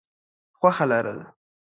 خوښه 0.59 0.85
لرل: 0.91 1.19